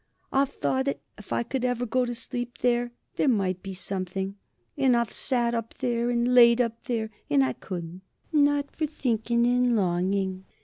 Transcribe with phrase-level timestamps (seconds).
[0.31, 0.87] I've thought
[1.19, 4.35] if I could go to sleep there, there might be something.
[4.75, 8.01] But I've sat up there and laid up there, and I couldn't
[8.33, 10.45] not for thinking and longing.